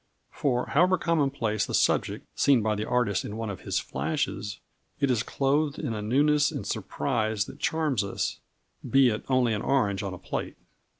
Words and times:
For 0.31 0.65
however 0.69 0.97
commonplace 0.97 1.67
the 1.67 1.75
subject 1.75 2.25
seen 2.33 2.63
by 2.63 2.73
the 2.73 2.85
artist 2.87 3.23
in 3.23 3.37
one 3.37 3.51
of 3.51 3.61
his 3.61 3.77
"flashes," 3.77 4.59
it 4.99 5.11
is 5.11 5.21
clothed 5.21 5.77
in 5.77 5.93
a 5.93 6.01
newness 6.01 6.49
and 6.51 6.65
surprise 6.65 7.45
that 7.45 7.59
charm 7.59 7.97
us, 8.01 8.39
be 8.83 9.09
it 9.09 9.23
only 9.29 9.53
an 9.53 9.61
orange 9.61 10.01
on 10.01 10.15
a 10.15 10.17
plate. 10.17 10.57